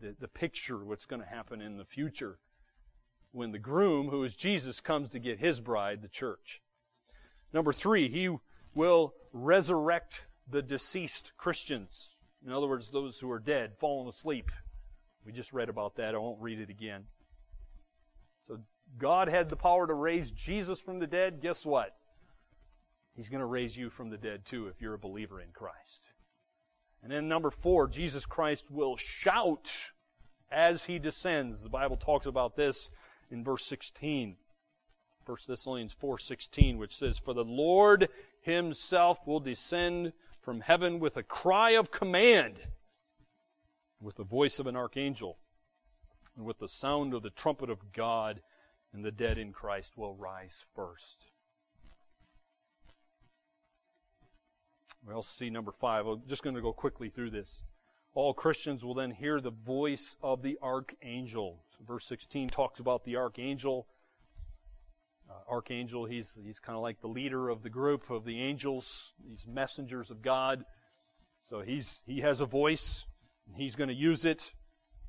[0.00, 2.38] the, the picture what's going to happen in the future
[3.32, 6.60] when the groom, who is Jesus, comes to get his bride, the church.
[7.52, 8.36] Number three, he
[8.74, 12.10] will resurrect the deceased Christians.
[12.44, 14.50] In other words, those who are dead, fallen asleep.
[15.24, 16.14] We just read about that.
[16.14, 17.04] I won't read it again.
[18.46, 18.58] So
[18.98, 21.40] God had the power to raise Jesus from the dead.
[21.40, 21.96] Guess what?
[23.14, 26.08] He's going to raise you from the dead too if you're a believer in Christ.
[27.02, 29.90] And then number four, Jesus Christ will shout
[30.50, 31.62] as he descends.
[31.62, 32.90] The Bible talks about this
[33.30, 34.36] in verse 16.
[35.26, 38.08] 1 Thessalonians 4:16 which says for the Lord
[38.40, 42.60] himself will descend from heaven with a cry of command
[44.00, 45.38] with the voice of an archangel
[46.36, 48.40] and with the sound of the trumpet of God
[48.92, 51.26] and the dead in Christ will rise first.
[55.06, 56.06] We also see number five.
[56.06, 57.62] I'm just going to go quickly through this.
[58.14, 61.64] All Christians will then hear the voice of the archangel.
[61.70, 63.86] So verse 16 talks about the archangel.
[65.30, 69.14] Uh, archangel, he's, he's kind of like the leader of the group of the angels,
[69.24, 70.64] these messengers of God.
[71.40, 73.04] So he's, he has a voice,
[73.46, 74.52] and he's going to use it.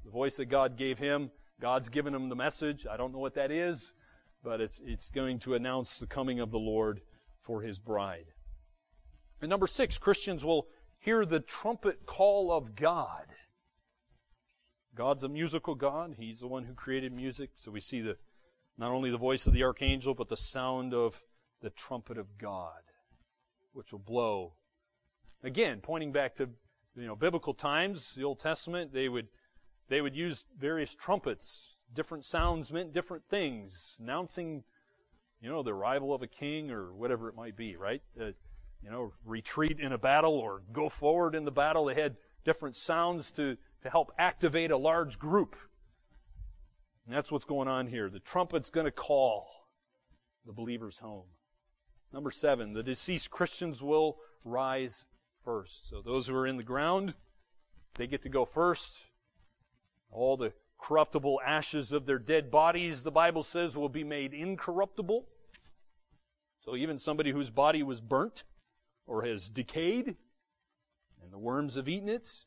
[0.05, 1.31] The voice that God gave him.
[1.59, 2.85] God's given him the message.
[2.85, 3.93] I don't know what that is,
[4.43, 7.01] but it's, it's going to announce the coming of the Lord
[7.39, 8.25] for his bride.
[9.41, 10.67] And number six, Christians will
[10.99, 13.25] hear the trumpet call of God.
[14.93, 16.15] God's a musical God.
[16.19, 17.51] He's the one who created music.
[17.57, 18.17] So we see the
[18.77, 21.23] not only the voice of the archangel, but the sound of
[21.61, 22.81] the trumpet of God,
[23.73, 24.53] which will blow.
[25.43, 26.49] Again, pointing back to
[26.95, 29.27] you know biblical times, the Old Testament, they would
[29.87, 31.75] they would use various trumpets.
[31.93, 34.63] Different sounds meant different things, announcing
[35.41, 37.75] you know the arrival of a king or whatever it might be.
[37.75, 38.01] Right.
[38.19, 38.31] Uh,
[38.83, 41.85] you know, retreat in a battle or go forward in the battle.
[41.85, 45.55] They had different sounds to, to help activate a large group.
[47.05, 48.09] And that's what's going on here.
[48.09, 49.47] The trumpet's going to call
[50.45, 51.25] the believers home.
[52.13, 55.05] Number seven, the deceased Christians will rise
[55.43, 55.89] first.
[55.89, 57.13] So those who are in the ground,
[57.95, 59.05] they get to go first.
[60.11, 65.27] All the corruptible ashes of their dead bodies, the Bible says, will be made incorruptible.
[66.59, 68.43] So even somebody whose body was burnt,
[69.07, 70.15] or has decayed
[71.21, 72.45] and the worms have eaten it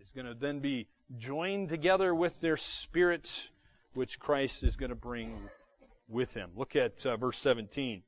[0.00, 3.50] is going to then be joined together with their spirit,
[3.94, 5.48] which Christ is going to bring
[6.08, 6.50] with him.
[6.54, 8.02] Look at uh, verse 17.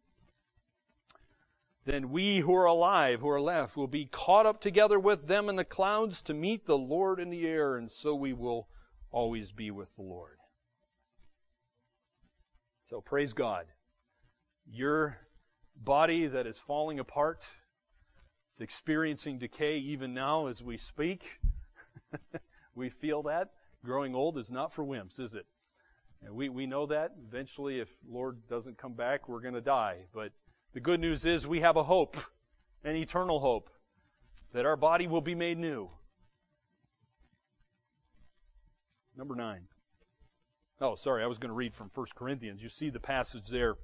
[1.87, 5.49] Then we who are alive, who are left, will be caught up together with them
[5.49, 8.69] in the clouds to meet the Lord in the air, and so we will
[9.11, 10.37] always be with the Lord.
[12.85, 13.67] So praise God.
[14.67, 15.17] Your
[15.75, 17.47] body that is falling apart.
[18.51, 21.39] It's experiencing decay even now as we speak.
[22.75, 23.51] we feel that.
[23.85, 25.47] Growing old is not for wimps, is it?
[26.23, 27.13] And we, we know that.
[27.27, 30.05] Eventually, if Lord doesn't come back, we're going to die.
[30.13, 30.33] But
[30.75, 32.17] the good news is we have a hope,
[32.85, 33.71] an eternal hope,
[34.53, 35.91] that our body will be made new.
[39.17, 39.63] Number nine.
[40.81, 42.63] Oh, sorry, I was going to read from 1 Corinthians.
[42.63, 43.77] You see the passage there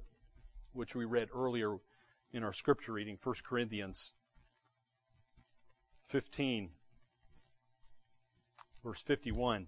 [0.72, 1.76] which we read earlier
[2.32, 4.12] in our scripture reading, 1 Corinthians
[6.06, 6.70] 15,
[8.86, 9.66] verse 51.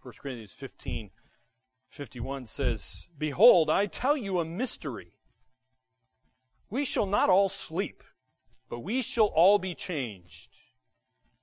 [0.00, 1.10] 1 Corinthians 15,
[1.88, 5.14] 51 says, Behold, I tell you a mystery.
[6.70, 8.04] We shall not all sleep,
[8.68, 10.56] but we shall all be changed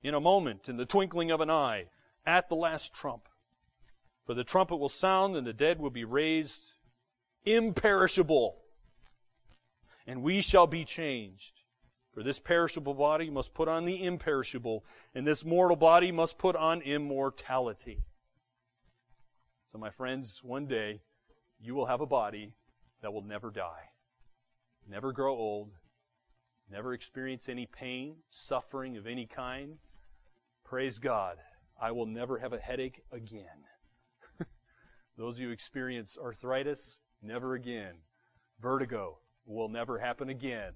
[0.02, 1.88] in a moment, in the twinkling of an eye,
[2.24, 3.28] at the last trump.
[4.24, 6.76] For the trumpet will sound, and the dead will be raised
[7.44, 8.56] imperishable,
[10.06, 11.61] and we shall be changed.
[12.12, 16.54] For this perishable body must put on the imperishable, and this mortal body must put
[16.54, 18.04] on immortality.
[19.72, 21.00] So, my friends, one day
[21.58, 22.52] you will have a body
[23.00, 23.88] that will never die,
[24.86, 25.70] never grow old,
[26.70, 29.78] never experience any pain, suffering of any kind.
[30.64, 31.38] Praise God,
[31.80, 33.64] I will never have a headache again.
[35.16, 37.94] Those of you who experience arthritis, never again.
[38.60, 40.72] Vertigo will never happen again.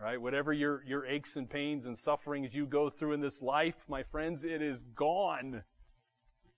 [0.00, 0.20] Right?
[0.20, 4.02] Whatever your, your aches and pains and sufferings you go through in this life, my
[4.02, 5.62] friends, it is gone.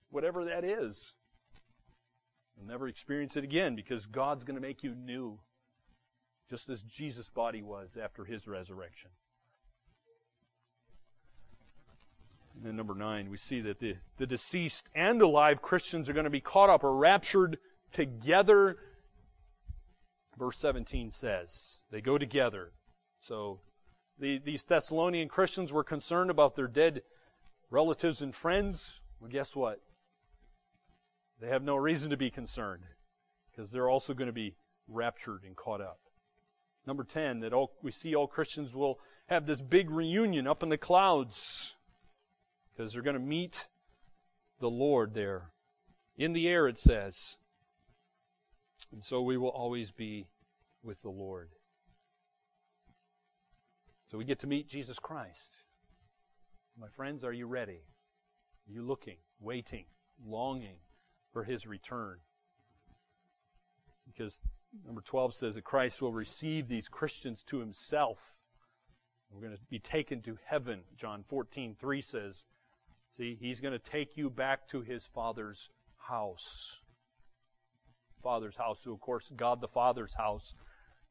[0.09, 1.13] Whatever that is.
[2.57, 5.39] You'll never experience it again because God's going to make you new.
[6.49, 9.11] Just as Jesus' body was after his resurrection.
[12.55, 16.23] And then number nine, we see that the, the deceased and alive Christians are going
[16.23, 17.59] to be caught up or raptured
[17.91, 18.77] together
[20.37, 21.79] verse 17 says.
[21.91, 22.71] They go together.
[23.27, 23.59] So
[24.17, 27.01] the, these Thessalonian Christians were concerned about their dead
[27.69, 29.01] relatives and friends.
[29.19, 29.81] Well, guess what?
[31.41, 32.83] They have no reason to be concerned
[33.51, 34.55] because they're also going to be
[34.87, 35.99] raptured and caught up.
[36.85, 40.69] Number 10, that all, we see all Christians will have this big reunion up in
[40.69, 41.75] the clouds
[42.71, 43.67] because they're going to meet
[44.61, 45.51] the Lord there.
[46.17, 47.35] In the air, it says.
[48.93, 50.27] And so we will always be
[50.81, 51.49] with the Lord.
[54.07, 55.57] So we get to meet Jesus Christ.
[56.79, 57.81] My friends, are you ready?
[58.67, 59.85] Are you looking, waiting,
[60.25, 60.77] longing
[61.33, 62.19] for his return?
[64.05, 64.41] Because
[64.85, 68.37] number 12 says that Christ will receive these Christians to himself.
[69.29, 70.83] We're going to be taken to heaven.
[70.95, 72.45] John 14, 3 says,
[73.11, 76.81] See, he's going to take you back to his Father's house.
[78.23, 80.53] Father's house, who, of course, God the Father's house,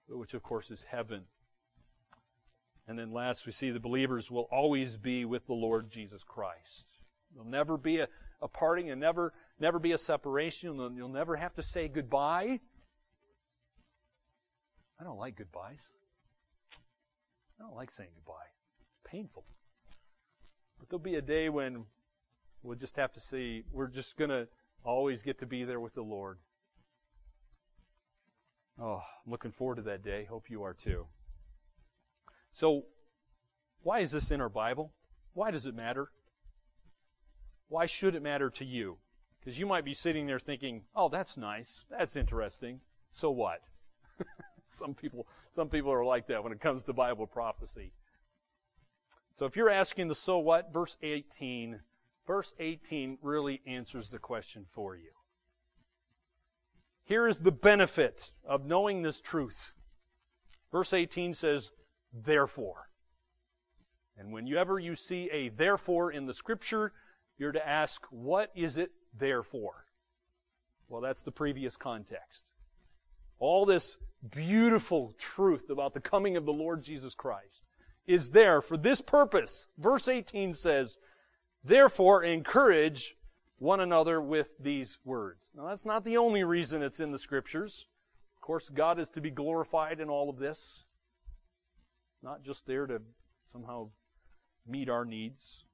[0.08, 1.24] which, of course, is heaven.
[2.88, 6.86] And then last, we see the believers will always be with the Lord Jesus Christ.
[7.32, 8.08] There'll never be a,
[8.40, 10.76] a parting and never, never be a separation.
[10.76, 12.60] You'll, you'll never have to say goodbye.
[15.00, 15.90] I don't like goodbyes.
[17.58, 18.46] I don't like saying goodbye.
[18.80, 19.44] It's painful.
[20.78, 21.84] But there'll be a day when
[22.62, 24.46] we'll just have to see, we're just going to
[24.84, 26.38] always get to be there with the Lord.
[28.80, 30.24] Oh, I'm looking forward to that day.
[30.24, 31.06] Hope you are too.
[32.56, 32.86] So,
[33.82, 34.94] why is this in our Bible?
[35.34, 36.08] Why does it matter?
[37.68, 38.96] Why should it matter to you?
[39.38, 41.84] Because you might be sitting there thinking, "Oh, that's nice.
[41.90, 42.80] That's interesting.
[43.12, 43.60] So what?"
[44.66, 47.92] some people some people are like that when it comes to Bible prophecy.
[49.34, 51.78] So if you're asking the so what, verse 18,
[52.26, 55.12] verse 18 really answers the question for you.
[57.04, 59.74] Here is the benefit of knowing this truth.
[60.72, 61.70] Verse 18 says,
[62.12, 62.88] therefore.
[64.16, 66.92] And whenever you see a therefore in the scripture,
[67.38, 69.84] you're to ask, what is it there for?
[70.88, 72.52] Well, that's the previous context.
[73.38, 73.98] All this
[74.30, 77.62] beautiful truth about the coming of the Lord Jesus Christ
[78.06, 79.66] is there for this purpose.
[79.78, 80.98] Verse 18 says,
[81.64, 83.16] Therefore encourage
[83.58, 85.50] one another with these words.
[85.54, 87.86] Now that's not the only reason it's in the scriptures.
[88.36, 90.85] Of course, God is to be glorified in all of this.
[92.26, 93.00] Not just there to
[93.52, 93.90] somehow
[94.66, 95.64] meet our needs.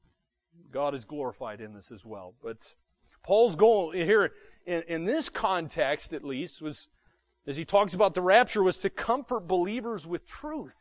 [0.70, 2.34] God is glorified in this as well.
[2.42, 2.74] But
[3.22, 4.32] Paul's goal here,
[4.66, 6.88] in, in this context at least, was,
[7.46, 10.76] as he talks about the rapture, was to comfort believers with truth.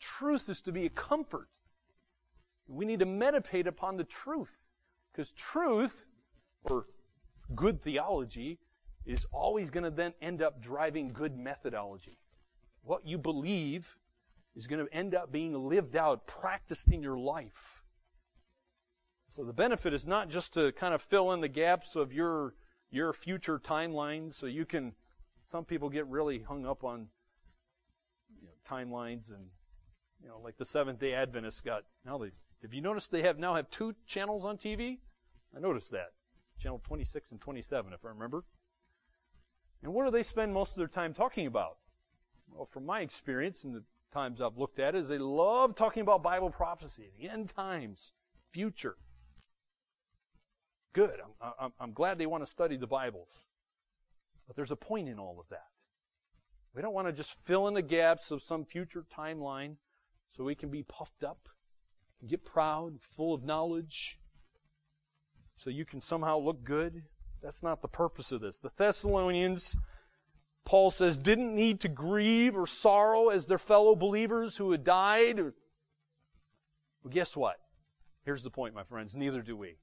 [0.00, 1.50] Truth is to be a comfort.
[2.66, 4.60] We need to meditate upon the truth.
[5.12, 6.06] Because truth,
[6.62, 6.86] or
[7.54, 8.60] good theology,
[9.04, 12.16] is always going to then end up driving good methodology.
[12.84, 13.96] What you believe
[14.54, 17.82] is going to end up being lived out, practiced in your life.
[19.28, 22.54] So the benefit is not just to kind of fill in the gaps of your
[22.90, 24.94] your future timeline so you can
[25.42, 27.08] some people get really hung up on
[28.40, 29.46] you know, timelines and
[30.22, 32.30] you know like the Seventh Day Adventists got now they
[32.62, 34.98] have you noticed they have now have two channels on TV?
[35.56, 36.12] I noticed that.
[36.58, 38.44] Channel 26 and 27, if I remember.
[39.82, 41.78] And what do they spend most of their time talking about?
[42.52, 43.82] Well, from my experience and the
[44.12, 48.12] times I've looked at, is they love talking about Bible prophecy, the end times,
[48.52, 48.96] future.
[50.92, 51.20] Good.
[51.40, 53.44] I'm, I'm, I'm glad they want to study the Bibles.
[54.46, 55.66] But there's a point in all of that.
[56.74, 59.76] We don't want to just fill in the gaps of some future timeline
[60.28, 61.48] so we can be puffed up
[62.26, 64.18] get proud, full of knowledge,
[65.56, 67.02] so you can somehow look good.
[67.42, 68.58] That's not the purpose of this.
[68.58, 69.76] The Thessalonians,
[70.64, 75.38] Paul says, didn't need to grieve or sorrow as their fellow believers who had died.
[75.38, 75.52] Well,
[77.10, 77.56] guess what?
[78.24, 79.14] Here's the point, my friends.
[79.14, 79.76] Neither do we.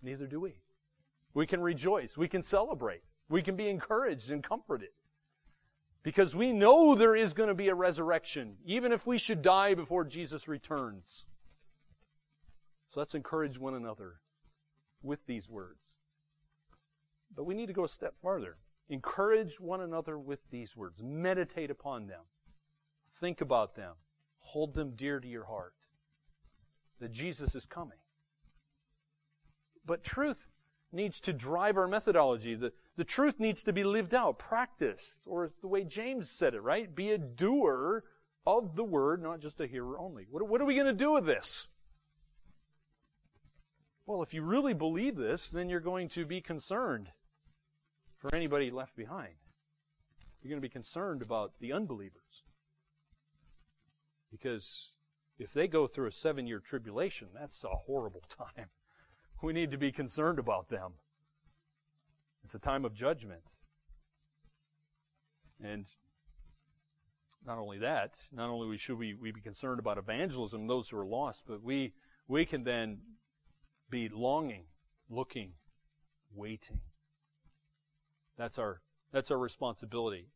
[0.00, 0.60] Neither do we.
[1.32, 2.16] We can rejoice.
[2.16, 3.02] We can celebrate.
[3.28, 4.90] We can be encouraged and comforted.
[6.04, 9.74] Because we know there is going to be a resurrection, even if we should die
[9.74, 11.26] before Jesus returns.
[12.88, 14.20] So let's encourage one another
[15.02, 15.98] with these words.
[17.34, 18.58] But we need to go a step farther.
[18.88, 21.02] Encourage one another with these words.
[21.02, 22.22] Meditate upon them.
[23.20, 23.94] Think about them.
[24.38, 25.74] Hold them dear to your heart.
[27.00, 27.98] That Jesus is coming.
[29.86, 30.46] But truth
[30.92, 32.54] needs to drive our methodology.
[32.54, 36.60] The, the truth needs to be lived out, practiced, or the way James said it,
[36.60, 36.94] right?
[36.94, 38.04] Be a doer
[38.46, 40.26] of the word, not just a hearer only.
[40.30, 41.68] What, what are we going to do with this?
[44.06, 47.10] Well, if you really believe this, then you're going to be concerned
[48.24, 49.34] for anybody left behind.
[50.40, 52.42] You're going to be concerned about the unbelievers.
[54.32, 54.92] Because
[55.38, 58.68] if they go through a seven year tribulation, that's a horrible time.
[59.42, 60.92] We need to be concerned about them.
[62.44, 63.42] It's a time of judgment.
[65.62, 65.84] And
[67.46, 71.06] not only that, not only should we, we be concerned about evangelism, those who are
[71.06, 71.92] lost, but we,
[72.26, 73.00] we can then
[73.90, 74.64] be longing,
[75.10, 75.52] looking,
[76.34, 76.80] waiting.
[78.36, 78.80] That's our,
[79.12, 80.28] that's our responsibility.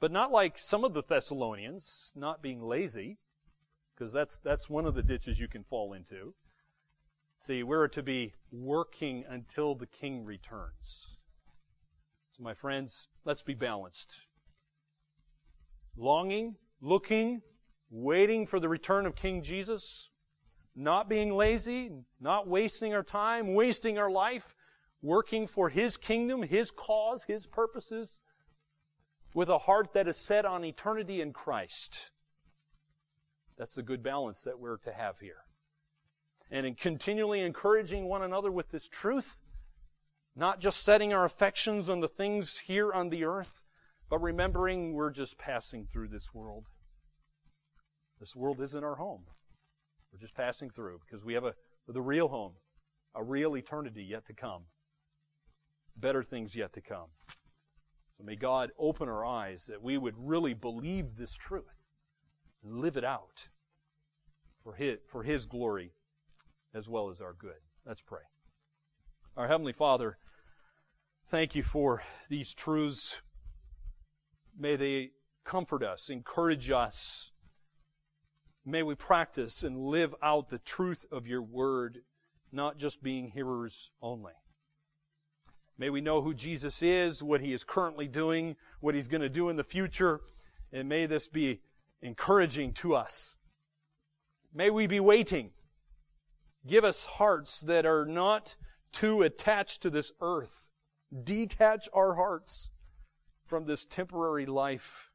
[0.00, 3.18] But not like some of the Thessalonians, not being lazy,
[3.94, 6.34] because that's, that's one of the ditches you can fall into.
[7.40, 11.18] See, we're to be working until the king returns.
[12.32, 14.26] So, my friends, let's be balanced.
[15.96, 17.42] Longing, looking,
[17.90, 20.10] waiting for the return of King Jesus,
[20.74, 24.53] not being lazy, not wasting our time, wasting our life,
[25.04, 28.18] working for His kingdom, His cause, His purposes,
[29.34, 32.10] with a heart that is set on eternity in Christ.
[33.58, 35.44] That's the good balance that we're to have here.
[36.50, 39.40] And in continually encouraging one another with this truth,
[40.34, 43.62] not just setting our affections on the things here on the earth,
[44.08, 46.66] but remembering we're just passing through this world.
[48.20, 49.24] This world isn't our home.
[50.12, 51.54] We're just passing through because we have a
[51.86, 52.52] the real home,
[53.14, 54.62] a real eternity yet to come.
[55.96, 57.08] Better things yet to come.
[58.16, 61.82] So may God open our eyes that we would really believe this truth
[62.62, 63.48] and live it out
[64.62, 65.92] for his, for his glory
[66.74, 67.60] as well as our good.
[67.86, 68.20] Let's pray.
[69.36, 70.18] Our Heavenly Father,
[71.28, 73.20] thank you for these truths.
[74.56, 75.10] May they
[75.44, 77.32] comfort us, encourage us.
[78.64, 81.98] May we practice and live out the truth of your word,
[82.52, 84.32] not just being hearers only.
[85.76, 89.28] May we know who Jesus is, what he is currently doing, what he's going to
[89.28, 90.20] do in the future,
[90.72, 91.60] and may this be
[92.00, 93.36] encouraging to us.
[94.52, 95.50] May we be waiting.
[96.66, 98.56] Give us hearts that are not
[98.92, 100.70] too attached to this earth.
[101.24, 102.70] Detach our hearts
[103.46, 105.10] from this temporary life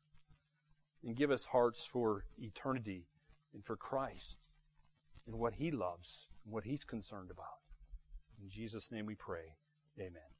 [1.03, 3.07] and give us hearts for eternity
[3.53, 4.49] and for Christ
[5.26, 7.47] and what He loves and what He's concerned about.
[8.41, 9.55] In Jesus' name we pray.
[9.97, 10.38] Amen.